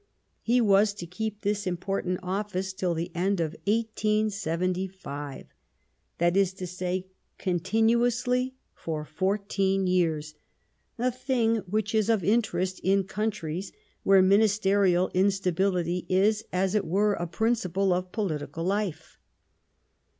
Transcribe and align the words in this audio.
He 0.41 0.59
was 0.61 0.95
to 0.95 1.05
keep 1.05 1.41
this 1.41 1.67
important 1.67 2.21
office 2.23 2.73
till 2.73 2.95
the 2.95 3.11
end 3.15 3.39
of 3.39 3.51
1875, 3.67 5.45
that 6.17 6.35
is 6.35 6.55
to 6.55 6.65
say, 6.65 7.05
continuously 7.37 8.55
for 8.73 9.05
fourteen 9.05 9.85
years— 9.85 10.33
a 10.97 11.11
thing 11.11 11.57
which 11.67 11.93
is 11.93 12.09
of 12.09 12.23
interest 12.23 12.79
in 12.79 13.03
countries 13.03 13.71
where 14.01 14.23
ministerial 14.23 15.11
instability 15.13 16.07
is, 16.09 16.45
as 16.51 16.73
it 16.73 16.85
were, 16.87 17.13
a 17.13 17.27
principle 17.27 17.93
of 17.93 18.11
political 18.11 18.63
life. 18.63 19.19